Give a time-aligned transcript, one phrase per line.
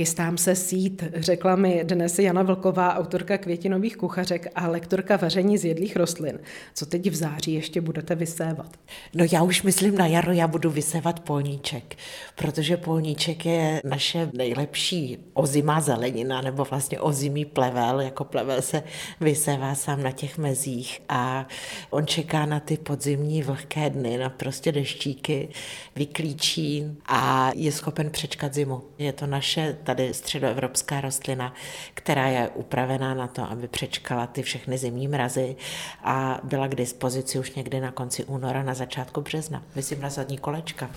[0.00, 5.64] Chystám se sít, řekla mi dnes Jana Vlková, autorka květinových kuchařek a lektorka vaření z
[5.64, 6.38] jedlých rostlin.
[6.74, 8.76] Co teď v září ještě budete vysévat?
[9.14, 11.96] No já už myslím na jaro, já budu vysévat polníček,
[12.36, 18.82] protože polníček je naše nejlepší ozimá zelenina, nebo vlastně ozimý plevel, jako plevel se
[19.20, 21.48] vysévá sám na těch mezích a
[21.90, 25.48] on čeká na ty podzimní vlhké dny, na prostě deštíky,
[25.96, 28.82] vyklíčí a je schopen přečkat zimu.
[28.98, 31.54] Je to naše tady středoevropská rostlina,
[31.94, 35.56] která je upravená na to, aby přečkala ty všechny zimní mrazy
[36.04, 39.62] a byla k dispozici už někdy na konci února, na začátku března.
[39.74, 40.90] Myslím na zadní kolečka.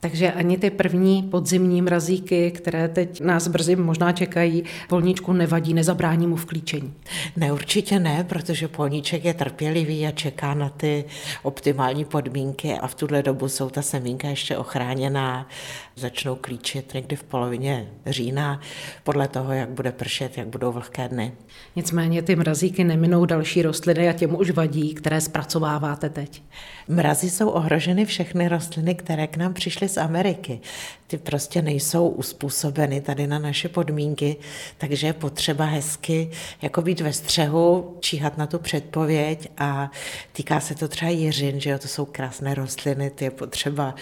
[0.00, 6.26] Takže ani ty první podzimní mrazíky, které teď nás brzy možná čekají, polníčku nevadí, nezabrání
[6.26, 6.94] mu v klíčení?
[7.36, 11.04] Ne, určitě ne, protože polníček je trpělivý a čeká na ty
[11.42, 15.48] optimální podmínky a v tuhle dobu jsou ta semínka ještě ochráněná.
[15.96, 18.60] Začnou klíčit někdy v polovině října,
[19.02, 21.32] podle toho, jak bude pršet, jak budou vlhké dny.
[21.76, 26.42] Nicméně ty mrazíky neminou další rostliny a těm už vadí, které zpracováváte teď.
[26.88, 30.60] Mrazy jsou ohroženy všechny rostliny, které k nám přišly z Ameriky.
[31.06, 34.36] Ty prostě nejsou uspůsobeny tady na naše podmínky,
[34.78, 36.30] takže je potřeba hezky
[36.62, 39.90] jako být ve střehu, číhat na tu předpověď a
[40.32, 43.94] týká se to třeba jiřin, že jo, to jsou krásné rostliny, ty je potřeba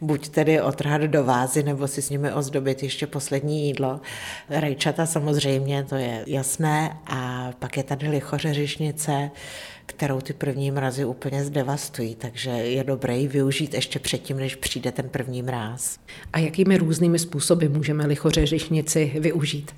[0.00, 4.00] buď tedy otrhat do vázy, nebo si s nimi ozdobit ještě poslední jídlo.
[4.48, 9.30] Rajčata samozřejmě, to je jasné, a pak je tady lichořeřišnice,
[9.86, 14.92] kterou ty první mrazy úplně zdevastují, takže je dobré ji využít ještě předtím, než přijde
[14.92, 15.98] ten první mráz.
[16.32, 19.74] A jakými různými způsoby můžeme lichořeřišnici využít?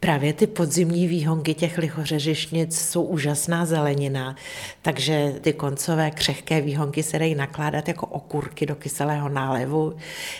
[0.00, 4.36] Právě ty podzimní výhonky těch lichořeřišnic jsou úžasná zelenina,
[4.82, 9.96] takže ty koncové křehké výhonky se dají nakládat jako okurky do kyselého nálevu.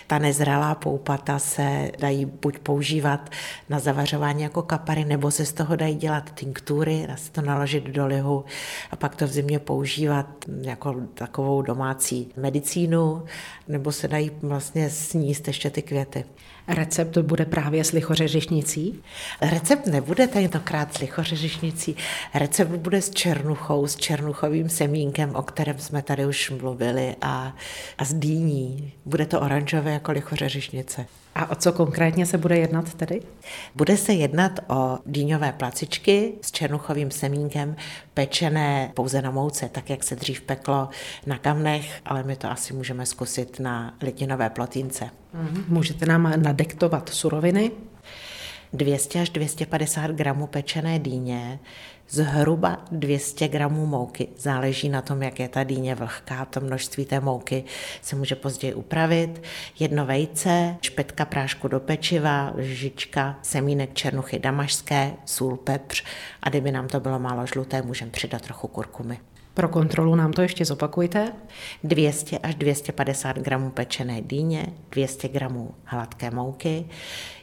[0.07, 3.29] Ta nezralá poupata se dají buď používat
[3.69, 7.83] na zavařování jako kapary, nebo se z toho dají dělat tinktury, dá se to naložit
[7.83, 8.45] do lihu
[8.91, 10.25] a pak to v zimě používat
[10.61, 13.23] jako takovou domácí medicínu,
[13.67, 16.25] nebo se dají vlastně sníst ještě ty květy.
[16.67, 19.03] Recept bude právě s lichořeřišnicí?
[19.41, 21.95] Recept nebude tentokrát s lichořeřišnicí.
[22.33, 27.53] Recept bude s černuchou, s černuchovým semínkem, o kterém jsme tady už mluvili, a,
[27.97, 28.93] a s dýní.
[29.05, 31.05] Bude to oranžové jako lichořeřišnice.
[31.35, 33.21] A o co konkrétně se bude jednat tedy?
[33.75, 37.75] Bude se jednat o dýňové placičky s černuchovým semínkem,
[38.13, 40.89] pečené pouze na mouce, tak jak se dřív peklo
[41.25, 45.09] na kamnech, ale my to asi můžeme zkusit na litinové plotínce.
[45.33, 45.65] Mhm.
[45.67, 47.71] Můžete nám nadektovat suroviny?
[48.73, 51.59] 200 až 250 gramů pečené dýně,
[52.09, 54.27] zhruba 200 gramů mouky.
[54.37, 57.63] Záleží na tom, jak je ta dýně vlhká, to množství té mouky
[58.01, 59.43] se může později upravit.
[59.79, 66.03] Jedno vejce, špetka prášku do pečiva, lžička, semínek černuchy damašské, sůl, pepř
[66.41, 69.15] a kdyby nám to bylo málo žluté, můžeme přidat trochu kurkumy.
[69.53, 71.33] Pro kontrolu nám to ještě zopakujte.
[71.83, 76.85] 200 až 250 gramů pečené dýně, 200 gramů hladké mouky,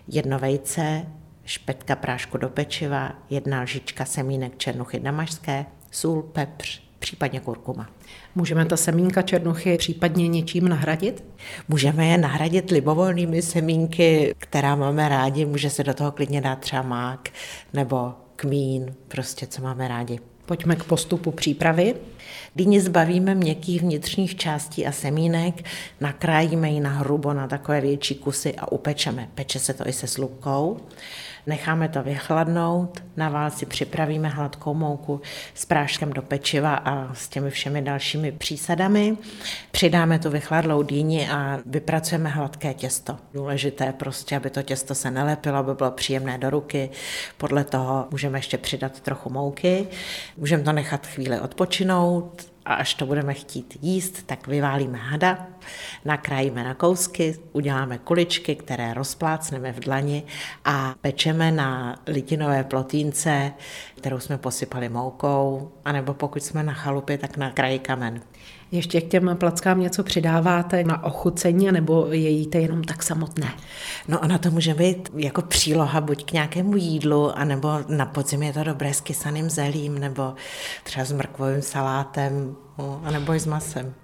[0.08, 1.06] jedno vejce,
[1.48, 7.91] špetka prášku do pečiva, jedna lžička semínek černuchy damašské, sůl, pepř, případně kurkuma.
[8.34, 11.25] Můžeme ta semínka černuchy případně něčím nahradit?
[11.69, 15.44] Můžeme je nahradit libovolnými semínky, která máme rádi.
[15.44, 17.28] Může se do toho klidně dát třeba mák
[17.72, 20.20] nebo kmín, prostě co máme rádi.
[20.47, 21.94] Pojďme k postupu přípravy.
[22.56, 25.64] Dýni zbavíme měkkých vnitřních částí a semínek,
[26.00, 29.28] nakrájíme ji na hrubo na takové větší kusy a upečeme.
[29.34, 30.81] Peče se to i se slupkou.
[31.48, 35.20] Necháme to vychladnout, na válci připravíme hladkou mouku
[35.54, 39.16] s práškem do pečiva a s těmi všemi dalšími přísadami.
[39.70, 43.16] Přidáme tu vychladlou dýni a vypracujeme hladké těsto.
[43.34, 46.91] Důležité prostě, aby to těsto se nelepilo, aby bylo příjemné do ruky.
[47.37, 49.87] Podle toho můžeme ještě přidat trochu mouky.
[50.37, 55.46] Můžeme to nechat chvíli odpočinout, a až to budeme chtít jíst, tak vyválíme hada,
[56.04, 60.22] nakrájíme na kousky, uděláme kuličky, které rozplácneme v dlani
[60.64, 63.52] a pečeme na litinové plotínce,
[63.98, 68.20] kterou jsme posypali moukou, anebo pokud jsme na chalupě, tak na kraji kamen.
[68.72, 73.48] Ještě k těm plackám něco přidáváte na ochucení, nebo je jíte jenom tak samotné?
[74.08, 78.52] No ona to může být jako příloha buď k nějakému jídlu, anebo na podzim je
[78.52, 80.34] to dobré s kysaným zelím, nebo
[80.82, 82.56] třeba s mrkvovým salátem,
[83.04, 83.94] anebo i s masem.